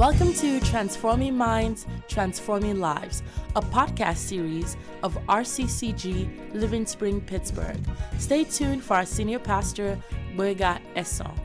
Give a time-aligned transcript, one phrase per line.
[0.00, 3.22] Welcome to Transforming Minds, Transforming Lives,
[3.54, 7.78] a podcast series of RCCG Living Spring, Pittsburgh.
[8.18, 10.02] Stay tuned for our senior pastor,
[10.34, 11.36] Boyga Esson.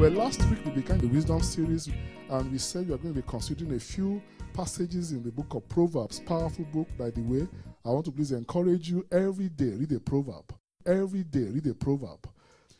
[0.00, 1.88] Well, last week we began the wisdom series,
[2.30, 4.20] and we said we are going to be considering a few
[4.54, 6.18] passages in the book of Proverbs.
[6.18, 7.46] Powerful book, by the way.
[7.84, 10.52] I want to please encourage you every day read a proverb.
[10.84, 12.28] Every day read a proverb.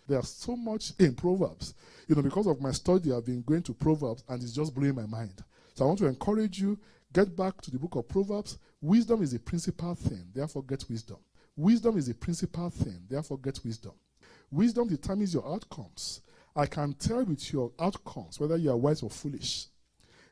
[0.09, 1.75] There's so much in Proverbs.
[2.09, 4.95] You know, because of my study, I've been going to Proverbs and it's just blowing
[4.95, 5.45] my mind.
[5.75, 6.79] So I want to encourage you,
[7.13, 8.59] get back to the book of Proverbs.
[8.81, 11.19] Wisdom is a principal thing, therefore get wisdom.
[11.57, 13.93] Wisdom is a principal thing, therefore get wisdom.
[14.51, 16.23] Wisdom determines your outcomes.
[16.57, 19.67] I can tell with your outcomes whether you are wise or foolish.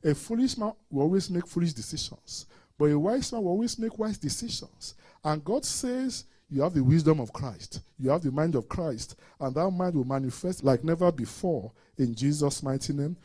[0.03, 2.47] A foolish man will always make foolish decisions,
[2.79, 4.95] but a wise man will always make wise decisions.
[5.23, 7.81] And God says you have the wisdom of Christ.
[7.99, 9.17] You have the mind of Christ.
[9.41, 13.17] And that mind will manifest like never before in Jesus' mighty name.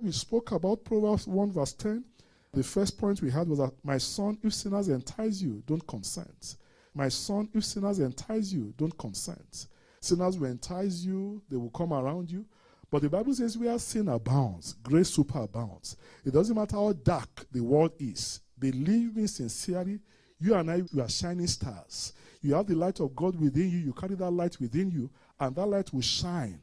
[0.00, 2.04] We spoke about Proverbs 1, verse 10.
[2.52, 6.56] The first point we had was that, My son, if sinners entice you, don't consent.
[6.94, 9.66] My son, if sinners entice you, don't consent.
[10.00, 12.44] Sinners will entice you, they will come around you.
[12.90, 15.96] But the Bible says, we where sin abounds, grace superabounds.
[16.24, 18.40] It doesn't matter how dark the world is.
[18.56, 19.98] Believe me sincerely,
[20.38, 22.12] you and I, we are shining stars.
[22.44, 23.78] You have the light of God within you.
[23.78, 25.08] You carry that light within you,
[25.40, 26.60] and that light will shine,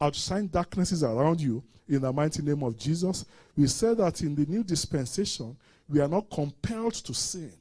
[0.00, 3.24] outshine darknesses around you in the mighty name of Jesus.
[3.56, 5.56] We said that in the new dispensation,
[5.88, 7.52] we are not compelled to sin.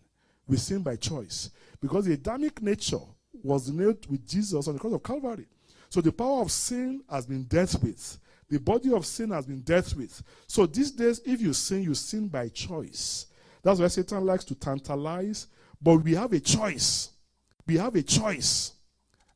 [0.48, 1.50] We sin by choice.
[1.82, 3.00] Because the Adamic nature
[3.42, 5.48] was nailed with Jesus on the cross of Calvary.
[5.90, 8.20] So the power of sin has been dealt with.
[8.50, 10.22] The body of sin has been dealt with.
[10.46, 13.26] So these days, if you sin, you sin by choice.
[13.64, 15.48] That's why Satan likes to tantalize.
[15.82, 17.10] But we have a choice.
[17.66, 18.74] We have a choice.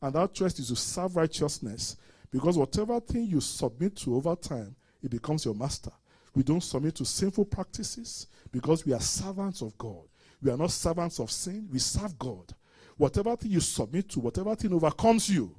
[0.02, 1.98] And that choice is to serve righteousness.
[2.32, 5.92] Because whatever thing you submit to over time, it becomes your master.
[6.36, 10.04] We don't submit to sinful practices because we are servants of God.
[10.42, 12.54] We are not servants of sin, we serve God.
[12.96, 15.56] Whatever thing you submit to, whatever thing overcomes you,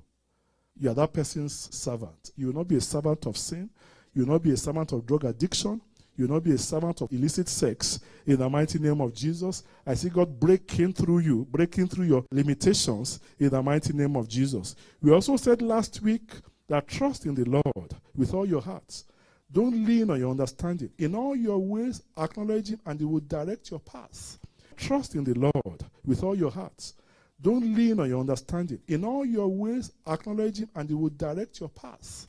[0.79, 2.31] you are that person's servant.
[2.37, 3.71] You will not be a servant of sin.
[4.15, 5.81] You will not be a servant of drug addiction.
[6.19, 8.01] You will not be a servant of illicit sex.
[8.27, 12.25] In the mighty name of Jesus, I see God breaking through you, breaking through your
[12.33, 14.75] limitations in the mighty name of Jesus.
[15.01, 16.33] We also said last week
[16.67, 19.05] that trust in the Lord with all your hearts.
[19.53, 20.91] Don't lean on your understanding.
[20.99, 24.39] In all your ways, acknowledge Him, and He will direct your path.
[24.77, 26.95] Trust in the Lord with all your hearts.
[27.41, 28.81] Don't lean on your understanding.
[28.89, 32.27] In all your ways, acknowledge Him, and He will direct your path.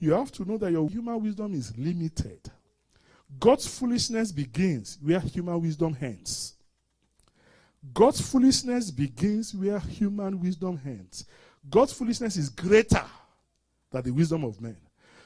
[0.00, 2.50] You have to know that your human wisdom is limited.
[3.38, 6.54] God's foolishness begins where human wisdom ends.
[7.92, 11.24] God's foolishness begins where human wisdom ends.
[11.68, 13.04] God's foolishness is greater
[13.90, 14.76] than the wisdom of men.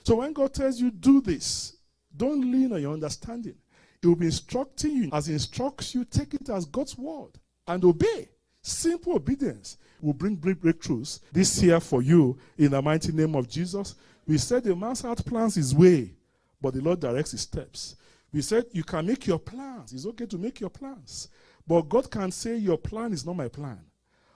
[0.05, 1.77] So when God tells you, do this,
[2.17, 3.57] don't lean on your understanding.
[4.01, 5.11] He will be instructing you.
[5.13, 7.33] As He instructs you, take it as God's word
[7.67, 8.29] and obey.
[8.63, 13.95] Simple obedience will bring breakthroughs this year for you in the mighty name of Jesus.
[14.27, 16.16] We said the man's heart plans his way,
[16.61, 17.97] but the Lord directs his steps.
[18.33, 19.93] We said you can make your plans.
[19.93, 21.29] It's okay to make your plans.
[21.67, 23.81] But God can say your plan is not my plan.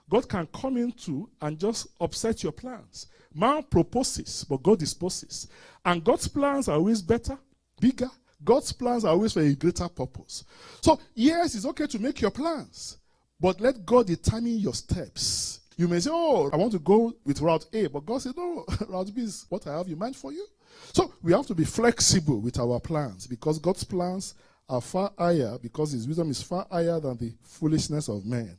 [0.09, 3.07] God can come into and just upset your plans.
[3.33, 5.47] Man proposes, but God disposes.
[5.85, 7.37] And God's plans are always better,
[7.79, 8.09] bigger.
[8.43, 10.43] God's plans are always for a greater purpose.
[10.81, 12.97] So, yes, it's okay to make your plans,
[13.39, 15.61] but let God determine your steps.
[15.77, 18.65] You may say, Oh, I want to go with route A, but God said, No,
[18.89, 20.45] route B is what I have in mind for you.
[20.93, 24.33] So we have to be flexible with our plans because God's plans
[24.67, 28.57] are far higher because his wisdom is far higher than the foolishness of men.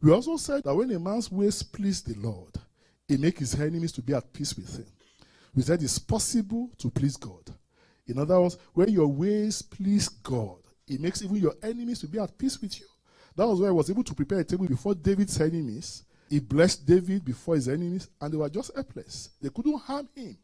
[0.00, 2.54] We also said that when a man's ways please the Lord,
[3.08, 4.86] he makes his enemies to be at peace with him.
[5.54, 7.50] We said it's possible to please God.
[8.06, 12.18] In other words, when your ways please God, it makes even your enemies to be
[12.18, 12.86] at peace with you.
[13.36, 16.04] That was why I was able to prepare a table before David's enemies.
[16.28, 19.30] He blessed David before his enemies, and they were just helpless.
[19.40, 20.36] They couldn't harm him.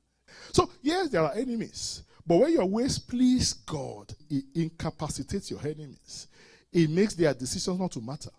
[0.53, 2.03] So, yes, there are enemies.
[2.27, 6.29] But when your ways please God, it incapacitates your enemies.
[6.73, 8.31] It makes their decisions not to matter.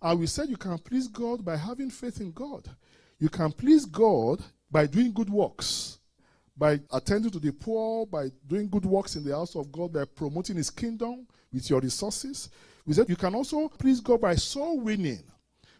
[0.00, 2.68] And we said you can please God by having faith in God.
[3.18, 5.98] You can please God by doing good works,
[6.56, 10.04] by attending to the poor, by doing good works in the house of God, by
[10.04, 12.48] promoting His kingdom with your resources.
[12.86, 15.22] We said you can also please God by soul winning.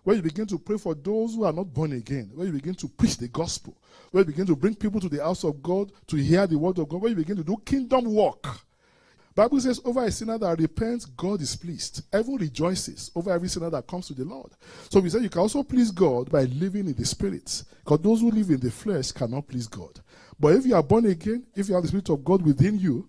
[0.05, 2.75] When you begin to pray for those who are not born again, when you begin
[2.77, 3.77] to preach the gospel,
[4.11, 6.79] when you begin to bring people to the house of God to hear the word
[6.79, 8.47] of God, when you begin to do kingdom work.
[9.35, 12.03] Bible says, over a sinner that repents, God is pleased.
[12.13, 14.51] Heaven rejoices over every sinner that comes to the Lord.
[14.91, 17.63] So we say you can also please God by living in the Spirit.
[17.85, 20.01] Because those who live in the flesh cannot please God.
[20.41, 23.09] But if you are born again, if you have the Spirit of God within you,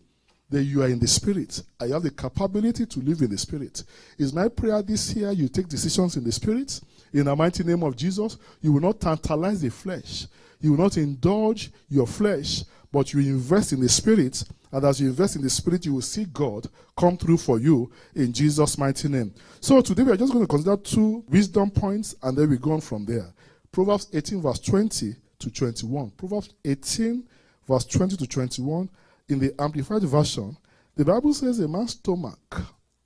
[0.50, 1.62] then you are in the Spirit.
[1.80, 3.84] I have the capability to live in the Spirit.
[4.18, 6.82] Is my prayer this year you take decisions in the Spirit?
[7.14, 10.28] In the mighty name of Jesus, you will not tantalize the flesh.
[10.62, 14.44] You will not indulge your flesh, but you invest in the Spirit.
[14.72, 16.68] And as you invest in the Spirit, you will see God
[16.98, 19.34] come through for you in Jesus' mighty name.
[19.62, 22.74] So today we are just going to consider two wisdom points and then we go
[22.74, 23.34] on from there.
[23.72, 26.12] Proverbs 18, verse 20 to 21.
[26.12, 27.24] Proverbs 18,
[27.68, 28.90] verse 20 to 21.
[29.30, 30.58] In the Amplified Version,
[30.96, 32.64] the Bible says a man's stomach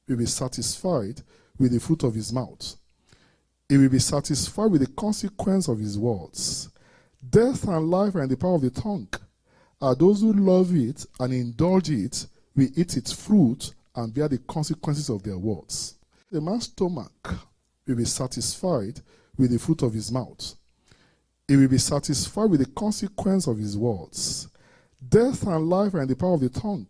[0.07, 1.21] will be satisfied
[1.59, 2.77] with the fruit of his mouth.
[3.67, 6.69] He will be satisfied with the consequence of his words.
[7.29, 9.09] Death and life are the power of the tongue.
[9.81, 12.25] Are those who love it and indulge it
[12.55, 15.95] will eat its fruit and bear the consequences of their words.
[16.31, 17.35] The man's stomach
[17.85, 19.01] will be satisfied
[19.37, 20.55] with the fruit of his mouth.
[21.49, 24.47] He will be satisfied with the consequence of his words.
[25.09, 26.87] Death and life in the power of the tongue.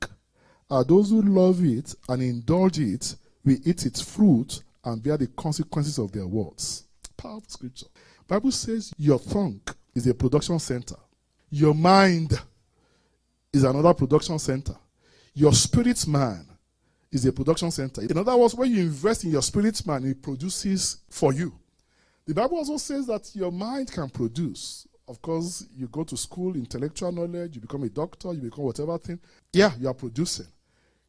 [0.70, 5.28] Are those who love it and indulge it will eat its fruit and bear the
[5.28, 6.84] consequences of their words.
[7.18, 7.88] Powerful scripture.
[8.28, 9.62] Bible says your tongue
[9.94, 10.96] is a production center.
[11.50, 12.40] Your mind
[13.52, 14.76] is another production center.
[15.34, 16.48] Your spirit man
[17.12, 18.02] is a production center.
[18.02, 21.54] In other words, when you invest in your spirit man, it produces for you.
[22.26, 24.88] The Bible also says that your mind can produce.
[25.08, 28.98] Of course, you go to school, intellectual knowledge, you become a doctor, you become whatever
[28.98, 29.20] thing.
[29.52, 30.48] Yeah, you are producing.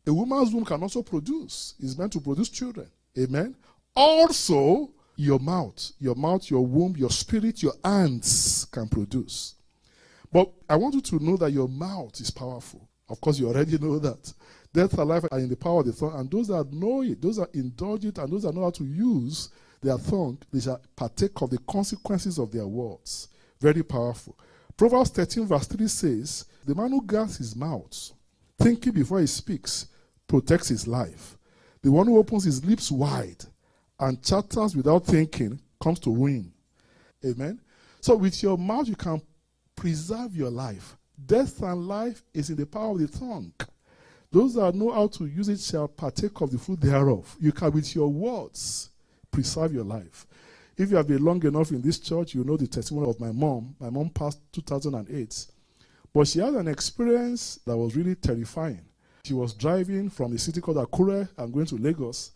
[0.06, 1.74] A woman's womb can also produce.
[1.80, 2.88] It's meant to produce children.
[3.18, 3.54] Amen.
[3.94, 9.54] Also, your mouth, your mouth, your womb, your spirit, your hands can produce.
[10.32, 12.88] But I want you to know that your mouth is powerful.
[13.08, 14.32] Of course, you already know that.
[14.72, 17.22] Death and life are in the power of the tongue, and those that know it,
[17.22, 19.50] those that indulge it, and those that know how to use
[19.80, 23.28] their tongue, they shall partake of the consequences of their words.
[23.60, 24.38] Very powerful.
[24.76, 28.12] Proverbs 13, verse 3 says, The man who guards his mouth,
[28.58, 29.86] thinking before he speaks,
[30.26, 31.36] protects his life.
[31.82, 33.44] The one who opens his lips wide
[34.00, 36.52] and chatters without thinking comes to ruin.
[37.24, 37.60] Amen.
[38.00, 39.20] So with your mouth you can
[39.76, 40.96] preserve your life.
[41.26, 43.52] Death and life is in the power of the tongue.
[44.30, 47.36] Those that know how to use it shall partake of the fruit thereof.
[47.38, 48.90] You can with your words
[49.30, 50.26] preserve your life.
[50.76, 53.30] If you have been long enough in this church, you know the testimony of my
[53.30, 53.76] mom.
[53.78, 55.46] My mom passed 2008.
[56.12, 58.80] But she had an experience that was really terrifying.
[59.24, 62.32] She was driving from a city called Akure and going to Lagos.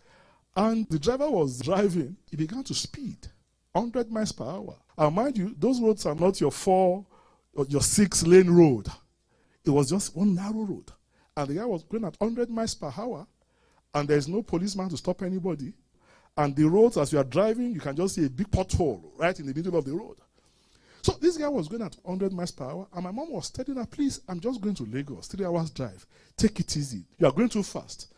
[0.57, 2.17] And the driver was driving.
[2.31, 3.19] He began to speed
[3.73, 4.77] 100 miles per hour.
[4.97, 7.05] And mind you, those roads are not your four
[7.55, 8.89] or your six lane road.
[9.65, 10.91] It was just one narrow road.
[11.37, 13.27] And the guy was going at 100 miles per hour.
[13.95, 15.73] And there's no policeman to stop anybody.
[16.39, 19.39] And the roads, as you are driving, you can just see a big pothole right
[19.41, 20.19] in the middle of the road.
[21.03, 23.77] So this guy was going at 100 miles per hour, and my mom was telling
[23.77, 26.07] her, Please, I'm just going to Lagos, three hours drive.
[26.37, 27.03] Take it easy.
[27.19, 28.15] You are going too fast.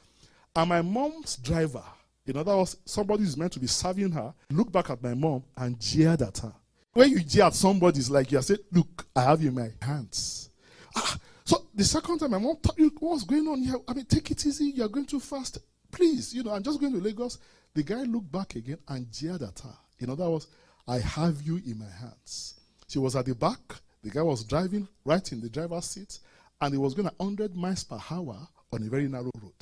[0.55, 1.83] And my mom's driver,
[2.27, 5.43] in other words, somebody is meant to be serving her, looked back at my mom
[5.57, 6.53] and jeered at her.
[6.93, 9.71] When you jeer at somebody, it's like you said, Look, I have you in my
[9.81, 10.51] hands.
[10.95, 14.31] Ah, so the second time my mom you what's going on here, I mean, take
[14.31, 15.59] it easy, you're going too fast.
[15.91, 17.39] Please, you know, I'm just going to Lagos.
[17.75, 19.77] The guy looked back again and jeered at her.
[19.99, 20.49] In other words,
[20.89, 22.61] I have you in my hands.
[22.89, 23.61] She was at the back.
[24.03, 26.19] The guy was driving right in the driver's seat,
[26.61, 29.53] and he was going at 100 miles per hour on a very narrow road.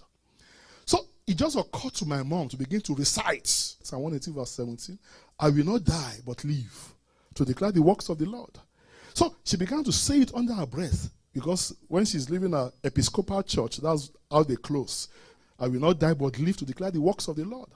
[0.86, 4.98] So it just occurred to my mom to begin to recite Psalm 118, verse 17
[5.40, 6.94] I will not die, but live
[7.34, 8.58] to declare the works of the Lord.
[9.14, 13.42] So she began to say it under her breath because when she's leaving an Episcopal
[13.42, 15.08] church, that's how they close.
[15.58, 17.68] I will not die, but live to declare the works of the Lord.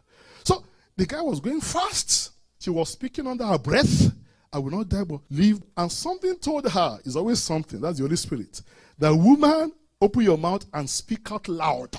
[0.45, 0.65] So
[0.97, 2.33] the guy was going fast.
[2.59, 4.13] She was speaking under her breath.
[4.53, 5.61] I will not die but live.
[5.77, 8.63] And something told her, is always something, that's the Holy Spirit.
[8.99, 11.99] The woman, open your mouth and speak out loud.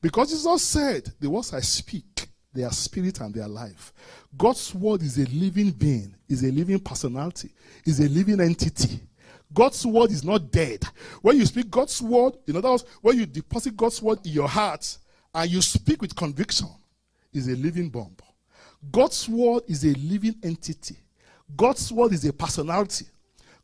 [0.00, 3.92] Because Jesus said, the words I speak, they are spirit and they are life.
[4.36, 7.50] God's word is a living being, is a living personality,
[7.84, 9.00] is a living entity.
[9.52, 10.84] God's word is not dead.
[11.22, 14.48] When you speak God's word, in other words, when you deposit God's word in your
[14.48, 14.98] heart
[15.34, 16.68] and you speak with conviction,
[17.32, 18.16] is a living bomb.
[18.90, 20.96] God's word is a living entity.
[21.56, 23.06] God's word is a personality.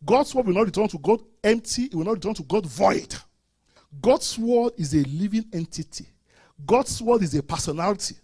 [0.05, 3.15] God's word will not return to God empty, it will not return to God void.
[4.01, 6.07] God's word is a living entity.
[6.67, 8.17] God's word is a personality.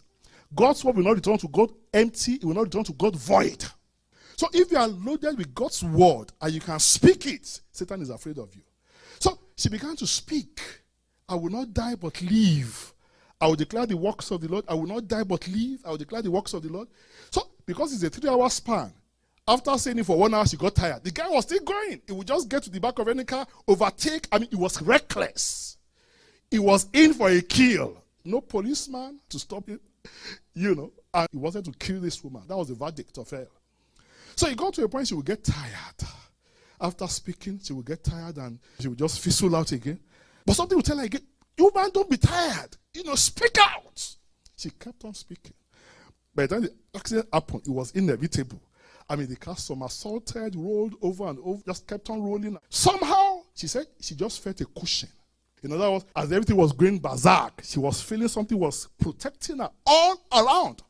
[0.55, 3.65] God's word will not return to God empty, it will not return to God void.
[4.41, 8.09] So if you are loaded with God's word and you can speak it, Satan is
[8.09, 8.63] afraid of you.
[9.19, 10.63] So she began to speak
[11.29, 12.95] I will not die but live.
[13.39, 14.65] I will declare the works of the Lord.
[14.67, 15.81] I will not die but live.
[15.85, 16.89] I will declare the works of the Lord.
[17.31, 18.91] So, because it's a three hour span,
[19.47, 21.05] after saying it for one hour, she got tired.
[21.05, 22.01] The guy was still going.
[22.07, 24.27] He would just get to the back of any car, overtake.
[24.33, 25.77] I mean, it was reckless.
[26.51, 28.03] He was in for a kill.
[28.25, 29.81] No policeman to stop him,
[30.55, 30.93] you know.
[31.13, 32.45] And he wanted to kill this woman.
[32.49, 33.47] That was the verdict of hell.
[34.37, 36.09] So he got to a point she would get tired.
[36.81, 40.01] After speaking, she would get tired and she would just fizzle out again.
[40.47, 41.21] But something would tell her again,
[41.59, 42.77] you man, don't be tired.
[42.95, 44.17] You know, speak out.
[44.57, 45.55] She kept on speaking.
[46.35, 48.61] By the time the accident happened, it was inevitable.
[49.09, 52.57] I mean, the car somersaulted, rolled over and over, just kept on rolling.
[52.69, 55.09] Somehow, she said she just felt a cushion.
[55.63, 59.71] In other words, as everything was going berserk, she was feeling something was protecting her
[59.85, 60.83] all around.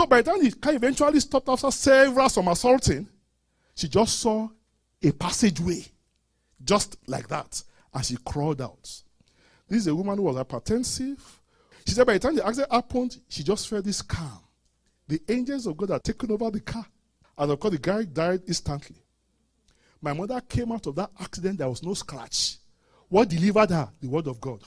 [0.00, 3.06] So by the time the car eventually stopped after several somersaulting,
[3.74, 4.48] she just saw
[5.02, 5.84] a passageway,
[6.64, 8.80] just like that, and she crawled out.
[9.68, 11.20] This is a woman who was hypertensive.
[11.86, 14.40] She said by the time the accident happened, she just felt this calm.
[15.06, 16.86] The angels of God had taken over the car.
[17.36, 18.96] And of course, the guy died instantly.
[20.00, 22.56] My mother came out of that accident, there was no scratch.
[23.10, 23.90] What delivered her?
[24.00, 24.62] The word of God.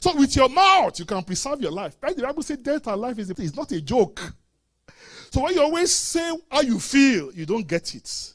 [0.00, 2.00] So with your mouth, you can preserve your life.
[2.00, 4.20] The Bible says death and life is, is not a joke.
[5.30, 8.32] So when you always say how you feel, you don't get it.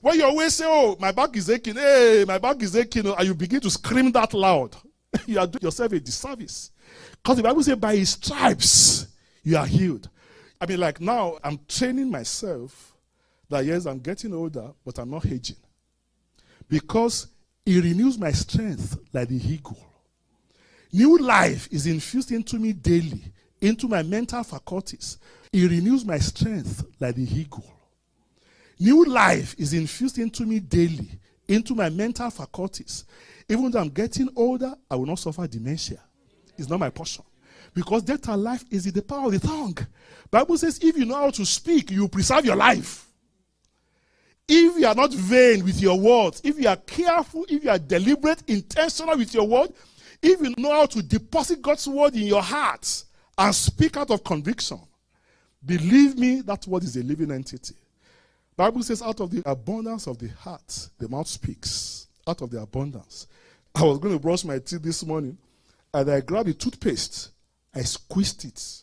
[0.00, 3.26] When you always say, oh, my back is aching, hey, my back is aching, and
[3.26, 4.74] you begin to scream that loud,
[5.26, 6.70] you are doing yourself a disservice.
[7.22, 9.08] Because the Bible says, by his stripes,
[9.42, 10.08] you are healed.
[10.60, 12.94] I mean, like now, I'm training myself
[13.50, 15.56] that yes, I'm getting older, but I'm not aging.
[16.68, 17.26] Because
[17.66, 19.89] it renews my strength like the eagle.
[20.92, 23.22] New life is infused into me daily,
[23.60, 25.18] into my mental faculties.
[25.52, 27.64] It renews my strength like the eagle.
[28.78, 31.10] New life is infused into me daily,
[31.48, 33.04] into my mental faculties.
[33.48, 36.00] Even though I'm getting older, I will not suffer dementia.
[36.56, 37.24] It's not my portion.
[37.74, 39.78] Because death and life is in the power of the tongue.
[40.30, 43.06] Bible says if you know how to speak, you preserve your life.
[44.48, 47.78] If you are not vain with your words, if you are careful, if you are
[47.78, 49.72] deliberate, intentional with your word,
[50.22, 53.04] if you know how to deposit God's word in your heart
[53.38, 54.80] and speak out of conviction,
[55.64, 57.74] believe me, that word is a living entity.
[58.56, 62.08] Bible says, out of the abundance of the heart, the mouth speaks.
[62.26, 63.26] Out of the abundance.
[63.74, 65.38] I was going to brush my teeth this morning,
[65.94, 67.30] and I grabbed a toothpaste.
[67.74, 68.82] I squeezed it.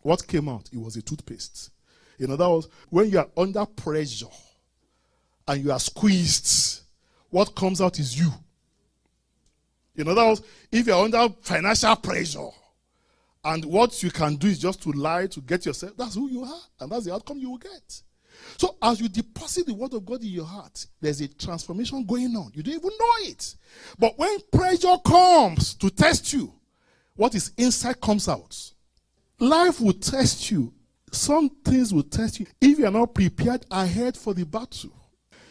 [0.00, 0.68] What came out?
[0.72, 1.70] It was a toothpaste.
[2.18, 4.26] In other words, when you are under pressure
[5.46, 6.82] and you are squeezed,
[7.30, 8.32] what comes out is you.
[9.96, 12.48] In other words, if you're under financial pressure
[13.44, 16.44] and what you can do is just to lie to get yourself, that's who you
[16.44, 18.02] are, and that's the outcome you will get.
[18.58, 22.34] So as you deposit the word of God in your heart, there's a transformation going
[22.36, 22.52] on.
[22.54, 23.54] You don't even know it.
[23.98, 26.52] But when pressure comes to test you,
[27.14, 28.72] what is inside comes out.
[29.38, 30.72] Life will test you.
[31.12, 34.90] Some things will test you if you are not prepared ahead for the battle.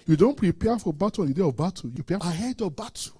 [0.05, 1.89] You don't prepare for battle on the day of battle.
[1.89, 3.14] You prepare ahead of battle.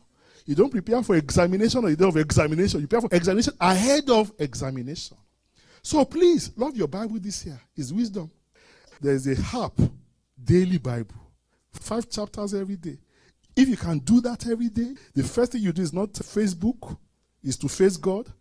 [0.46, 2.82] You don't prepare for examination on the day of examination.
[2.82, 5.18] You prepare for examination ahead of examination.
[5.82, 7.60] So please, love your Bible this year.
[7.76, 8.30] It's wisdom.
[9.02, 9.80] There's a harp
[10.44, 11.16] daily Bible.
[11.72, 12.98] Five chapters every day.
[13.56, 16.98] If you can do that every day, the first thing you do is not Facebook,
[17.44, 18.32] is to face God.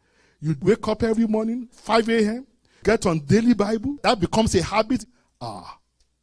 [0.41, 2.47] You wake up every morning, 5 a.m.,
[2.83, 3.97] get on daily Bible.
[4.03, 5.05] That becomes a habit.
[5.41, 5.79] Ah.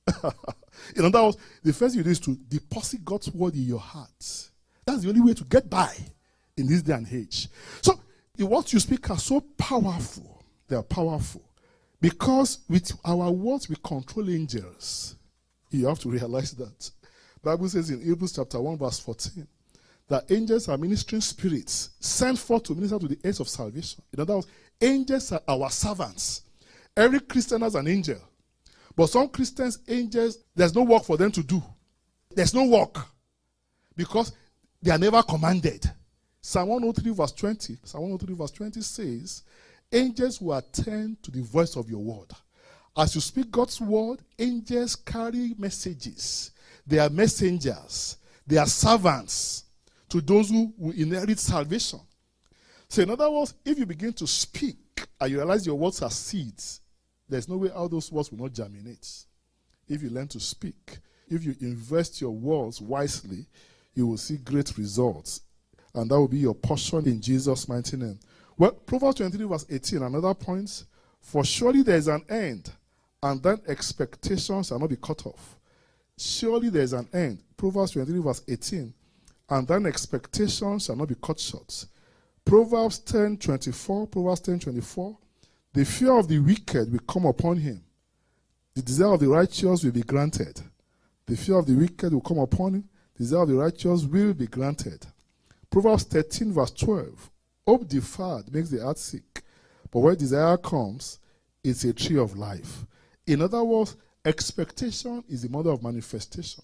[0.95, 3.79] in other words, the first thing you do is to deposit God's word in your
[3.79, 4.50] heart.
[4.91, 5.95] That's the only way to get by
[6.57, 7.47] in this day and age.
[7.81, 7.97] So,
[8.35, 10.43] the words you speak are so powerful.
[10.67, 11.43] They are powerful.
[12.01, 15.15] Because with our words, we control angels.
[15.69, 16.91] You have to realize that.
[17.41, 19.47] Bible says in Hebrews chapter 1, verse 14,
[20.09, 24.03] that angels are ministering spirits sent forth to minister to the heirs of salvation.
[24.11, 24.47] In other words,
[24.81, 26.41] angels are our servants.
[26.97, 28.19] Every Christian has an angel.
[28.93, 31.63] But some Christians, angels, there's no work for them to do.
[32.35, 32.97] There's no work.
[33.95, 34.33] Because
[34.81, 35.89] they are never commanded.
[36.41, 37.77] Psalm 103, verse 20.
[37.83, 39.43] Psalm 103, verse 20 says,
[39.91, 42.31] Angels will attend to the voice of your word.
[42.97, 46.51] As you speak God's word, angels carry messages.
[46.85, 48.17] They are messengers.
[48.45, 49.65] They are servants
[50.09, 51.99] to those who will inherit salvation.
[52.89, 56.09] So, in other words, if you begin to speak and you realize your words are
[56.09, 56.81] seeds,
[57.29, 59.07] there's no way how those words will not germinate.
[59.87, 60.97] If you learn to speak,
[61.29, 63.45] if you invest your words wisely,
[63.93, 65.41] you will see great results.
[65.93, 68.19] And that will be your portion in Jesus' mighty name.
[68.57, 70.85] Well, Proverbs 23, verse 18, another point.
[71.19, 72.71] For surely there is an end,
[73.21, 75.57] and then expectations shall not be cut off.
[76.17, 77.43] Surely there is an end.
[77.57, 78.93] Proverbs 23, verse 18.
[79.51, 81.85] and then expectations shall not be cut short.
[82.45, 85.17] Proverbs 10 24, Proverbs 10 24.
[85.73, 87.83] The fear of the wicked will come upon him.
[88.73, 90.59] The desire of the righteous will be granted.
[91.25, 92.89] The fear of the wicked will come upon him.
[93.17, 95.05] Desire of the righteous will be granted.
[95.69, 97.31] Proverbs 13, verse 12.
[97.67, 99.43] Hope deferred makes the heart sick,
[99.91, 101.19] but when desire comes,
[101.63, 102.85] it's a tree of life.
[103.27, 106.63] In other words, expectation is the mother of manifestation.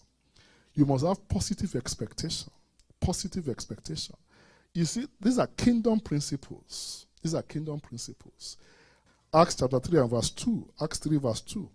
[0.74, 2.52] You must have positive expectation.
[3.00, 4.16] Positive expectation.
[4.74, 7.06] You see, these are kingdom principles.
[7.22, 8.58] These are kingdom principles.
[9.34, 10.70] Acts chapter 3 and verse 2.
[10.82, 11.70] Acts 3 verse 2.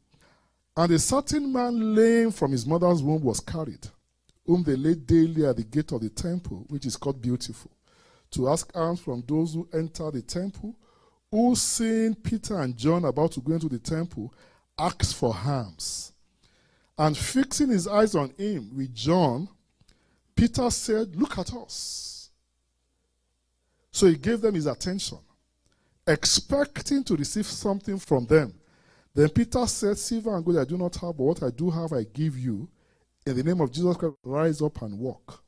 [0.76, 3.86] And a certain man lame from his mother's womb was carried,
[4.44, 7.70] whom they laid daily at the gate of the temple, which is called Beautiful,
[8.32, 10.74] to ask alms from those who enter the temple,
[11.30, 14.32] who seeing Peter and John about to go into the temple,
[14.78, 16.12] asked for alms.
[16.98, 19.48] And fixing his eyes on him with John,
[20.34, 22.30] Peter said, Look at us.
[23.90, 25.18] So he gave them his attention,
[26.06, 28.54] expecting to receive something from them.
[29.14, 31.92] Then Peter said, Silver and gold I do not have, but what I do have
[31.92, 32.68] I give you.
[33.24, 35.42] In the name of Jesus Christ, rise up and walk.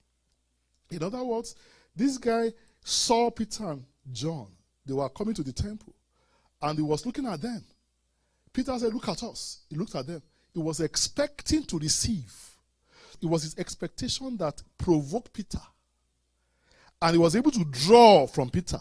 [0.91, 1.57] In other words,
[1.95, 2.53] this guy
[2.83, 4.49] saw Peter and John.
[4.87, 5.95] They were coming to the temple.
[6.63, 7.65] And he was looking at them.
[8.53, 9.61] Peter said, Look at us.
[9.69, 10.23] He looked at them.
[10.53, 12.33] He was expecting to receive.
[13.21, 15.61] It was his expectation that provoked Peter.
[17.03, 18.81] And he was able to draw from Peter.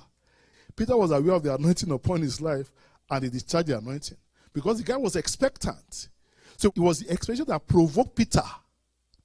[0.76, 2.72] Peter was aware of the anointing upon his life
[3.10, 4.18] and he discharged the anointing
[4.54, 6.10] because the guy was expectant.
[6.58, 8.44] So it was the expectation that provoked Peter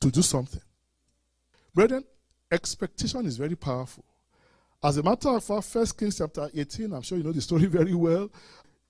[0.01, 0.63] to do something.
[1.75, 2.05] Brethren,
[2.51, 4.05] expectation is very powerful.
[4.83, 7.67] As a matter of fact, First Kings chapter 18, I'm sure you know the story
[7.67, 8.31] very well.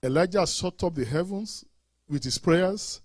[0.03, 1.65] Elijah shut up the heavens
[2.09, 3.01] with his prayers,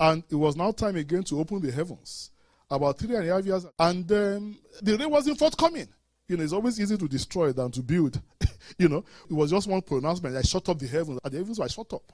[0.00, 2.30] and it was now time again to open the heavens.
[2.70, 5.88] About three and a half years, and the rain wasn't forthcoming.
[6.26, 8.20] You know, it's always easy to destroy than to build.
[8.78, 10.34] you know, it was just one pronouncement.
[10.36, 12.10] I shut up the heavens, and the heavens were shut up.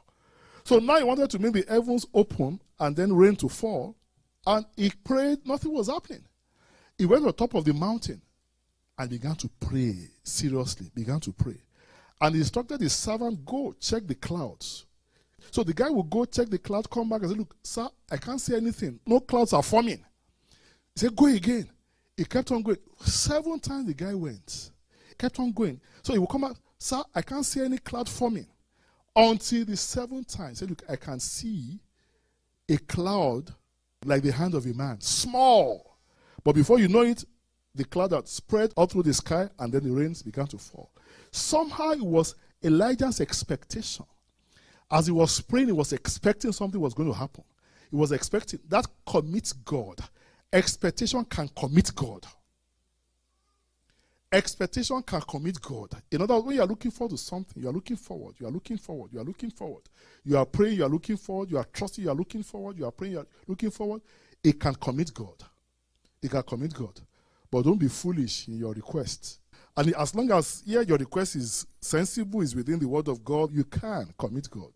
[0.64, 3.96] So now he wanted to make the heavens open and then rain to fall.
[4.46, 6.24] And he prayed, nothing was happening.
[6.96, 8.20] He went the top of the mountain
[8.98, 11.56] and began to pray seriously, began to pray.
[12.20, 14.84] And he instructed his servant, go check the clouds.
[15.50, 18.16] So the guy will go check the clouds, come back and say, Look, sir, I
[18.18, 19.00] can't see anything.
[19.06, 20.04] No clouds are forming.
[20.94, 21.68] He said, Go again.
[22.16, 22.76] He kept on going.
[23.00, 24.70] Seven times the guy went.
[25.08, 25.80] He kept on going.
[26.02, 28.46] So he will come back, Sir, I can't see any cloud forming.
[29.16, 31.80] Until the seventh time, say, Look, I can see
[32.68, 33.52] a cloud
[34.04, 35.98] like the hand of a man, small.
[36.42, 37.24] But before you know it,
[37.74, 40.90] the cloud had spread all through the sky, and then the rains began to fall.
[41.30, 42.34] Somehow it was
[42.64, 44.06] Elijah's expectation.
[44.90, 47.44] As he was praying, he was expecting something was going to happen.
[47.90, 50.00] He was expecting that commits God.
[50.52, 52.26] Expectation can commit God.
[54.32, 55.90] Expectation can commit God.
[56.10, 58.46] In other words, when you are looking forward to something, you are looking forward, you
[58.46, 59.82] are looking forward, you are looking forward.
[60.24, 62.86] You are praying, you are looking forward, you are trusting, you are looking forward, you
[62.86, 64.02] are praying, you are looking forward.
[64.44, 65.34] It can commit God.
[66.22, 67.00] It can commit God.
[67.50, 69.40] But don't be foolish in your request.
[69.76, 73.50] And as long as yeah, your request is sensible, is within the word of God,
[73.52, 74.72] you can commit God.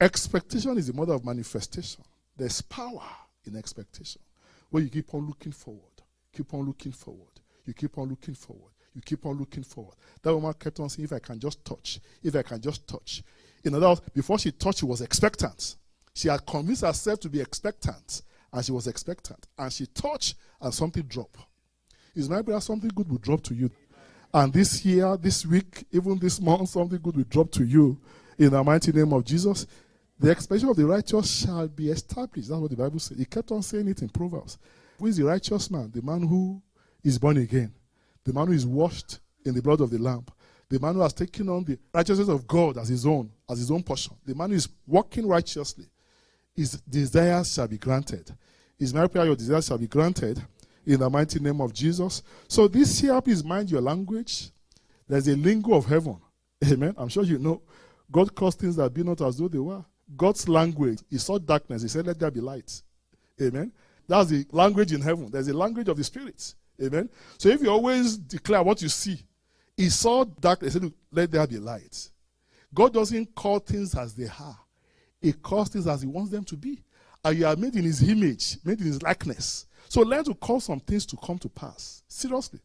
[0.00, 2.04] Expectation is the mother of manifestation.
[2.36, 3.02] There's power
[3.44, 4.22] in expectation.
[4.70, 7.31] Where you keep on looking forward, keep on looking forward,
[7.64, 9.94] you keep on looking forward, you keep on looking forward.
[10.22, 13.22] That woman kept on saying, If I can just touch, if I can just touch.
[13.64, 15.76] In other words, before she touched, she was expectant.
[16.14, 18.22] She had convinced herself to be expectant,
[18.52, 19.46] and she was expectant.
[19.56, 21.38] And she touched, and something dropped.
[22.14, 23.70] Is my brother something good will drop to you?
[24.34, 27.98] And this year, this week, even this month, something good will drop to you
[28.38, 29.66] in the mighty name of Jesus.
[30.18, 32.48] The expectation of the righteous shall be established.
[32.48, 33.18] That's what the Bible says.
[33.18, 34.58] He kept on saying it in Proverbs.
[34.98, 35.90] Who is the righteous man?
[35.92, 36.62] The man who
[37.02, 37.72] is born again,
[38.24, 40.24] the man who is washed in the blood of the Lamb,
[40.68, 43.70] the man who has taken on the righteousness of God as his own, as his
[43.70, 45.86] own portion, the man who is walking righteously.
[46.54, 48.30] His desires shall be granted.
[48.78, 50.42] His my prayer, your desires shall be granted
[50.86, 52.22] in the mighty name of Jesus.
[52.48, 54.50] So this year, please mind your language.
[55.08, 56.18] There's a lingo of heaven.
[56.64, 56.94] Amen.
[56.96, 57.62] I'm sure you know.
[58.10, 59.84] God caused things that be not as though they were.
[60.16, 61.82] God's language, He saw darkness.
[61.82, 62.82] He said, Let there be light.
[63.40, 63.72] Amen.
[64.06, 65.30] That's the language in heaven.
[65.30, 66.54] There's a language of the spirits.
[66.80, 67.08] Amen.
[67.38, 69.20] So if you always declare what you see,
[69.76, 70.74] He saw darkness.
[70.74, 72.10] He said, Let there be light.
[72.74, 74.58] God doesn't call things as they are,
[75.20, 76.82] He calls things as He wants them to be.
[77.24, 79.66] And you are made in His image, made in His likeness.
[79.88, 82.02] So learn to call some things to come to pass.
[82.08, 82.60] Seriously.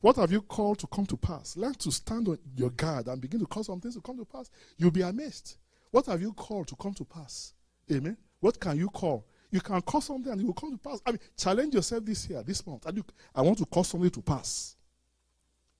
[0.00, 1.56] What have you called to come to pass?
[1.56, 4.24] Learn to stand on your guard and begin to call some things to come to
[4.24, 4.48] pass.
[4.76, 5.56] You'll be amazed.
[5.90, 7.54] What have you called to come to pass?
[7.90, 8.16] Amen.
[8.40, 9.26] What can you call?
[9.50, 11.00] You can cause something and it will come to pass.
[11.06, 12.86] I mean, challenge yourself this year, this month.
[12.86, 14.76] And you, I want to cause something to pass.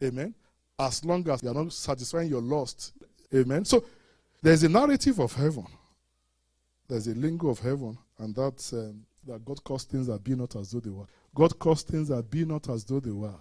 [0.03, 0.35] Amen.
[0.79, 2.93] As long as you are not satisfying your lust.
[3.35, 3.65] Amen.
[3.65, 3.85] So
[4.43, 5.67] there's a narrative of heaven.
[6.89, 10.57] There's a lingo of heaven, and that's um, that God caused things that be not
[10.57, 11.07] as though they were.
[11.35, 13.35] God caused things that be not as though they were.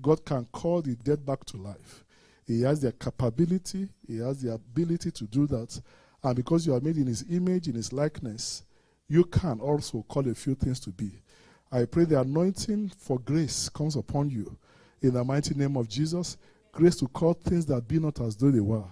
[0.00, 2.04] God can call the dead back to life.
[2.46, 5.78] He has the capability, He has the ability to do that.
[6.22, 8.62] And because you are made in His image, in His likeness,
[9.08, 11.10] you can also call a few things to be.
[11.72, 14.56] I pray the anointing for grace comes upon you
[15.02, 16.36] in the mighty name of Jesus.
[16.72, 18.84] Grace to call things that be not as though they were.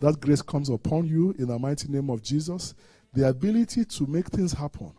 [0.00, 2.74] That grace comes upon you in the mighty name of Jesus.
[3.12, 4.92] The ability to make things happen,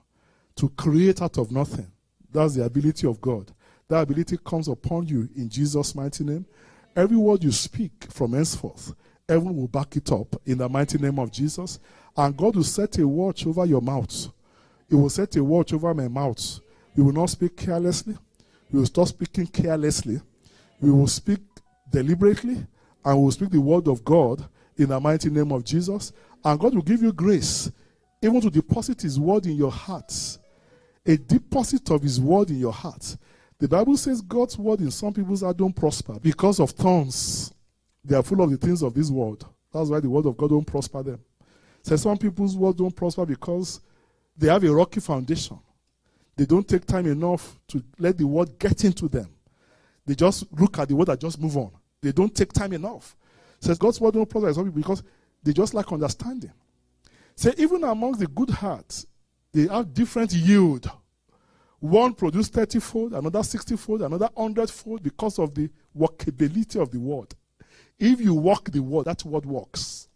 [0.55, 1.91] to create out of nothing.
[2.31, 3.51] That's the ability of God.
[3.87, 6.45] That ability comes upon you in Jesus' mighty name.
[6.95, 8.93] Every word you speak from henceforth,
[9.27, 11.79] heaven will back it up in the mighty name of Jesus.
[12.17, 14.29] And God will set a watch over your mouth.
[14.89, 16.59] He will set a watch over my mouth.
[16.95, 18.17] We will not speak carelessly.
[18.71, 20.19] We will stop speaking carelessly.
[20.81, 21.39] We will speak
[21.91, 22.65] deliberately
[23.05, 24.47] and we will speak the word of God
[24.77, 26.11] in the mighty name of Jesus.
[26.43, 27.71] And God will give you grace
[28.21, 30.37] even to deposit His word in your heart.
[31.05, 33.17] A deposit of His word in your heart.
[33.59, 37.53] The Bible says God's word in some people's heart don't prosper because of thorns.
[38.03, 39.45] They are full of the things of this world.
[39.73, 41.19] That's why the word of God don't prosper them.
[41.83, 43.81] So some people's word don't prosper because
[44.39, 45.59] they have a rocky foundation.
[46.35, 49.27] They don't take time enough to let the word get into them.
[50.05, 51.71] They just look at the word and just move on.
[52.01, 53.17] They don't take time enough.
[53.59, 55.03] Says God's word don't people because
[55.43, 56.53] they just lack understanding.
[57.35, 59.05] Say even amongst the good hearts,
[59.51, 60.89] they have different yield.
[61.79, 66.91] One produced 30 fold, another 60 fold, another 100 fold because of the workability of
[66.91, 67.33] the word.
[67.97, 70.07] If you walk the word, that word works.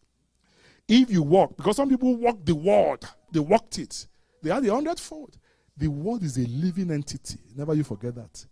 [0.88, 2.99] If you walk, because some people walk the word,
[3.31, 4.07] they walked it.
[4.43, 5.38] They had a hundredfold.
[5.75, 7.39] The word is a living entity.
[7.56, 8.45] Never you forget that.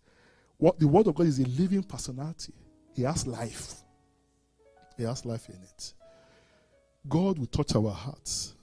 [0.57, 2.53] What the word of God is a living personality.
[2.95, 3.75] He has life.
[4.97, 5.93] He has life in it.
[7.07, 8.55] God will touch our hearts.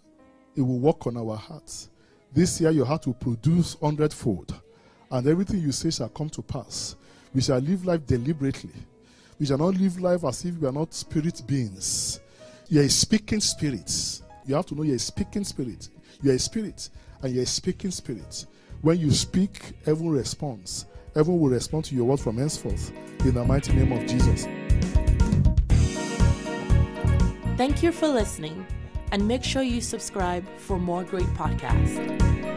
[0.54, 1.90] He will work on our hearts.
[2.32, 4.54] This year, your heart will produce hundredfold,
[5.10, 6.96] and everything you say shall come to pass.
[7.34, 8.72] We shall live life deliberately.
[9.38, 12.20] We shall not live life as if we are not spirit beings.
[12.68, 14.20] You are a speaking spirit.
[14.46, 15.88] You have to know you're a speaking spirit.
[16.22, 16.90] You are a spirit,
[17.22, 18.46] and you're a speaking spirit.
[18.82, 20.86] When you speak, heaven responds.
[21.14, 22.92] Heaven will respond to your word from henceforth.
[23.24, 24.46] In the mighty name of Jesus.
[27.56, 28.64] Thank you for listening,
[29.10, 32.47] and make sure you subscribe for more great podcasts.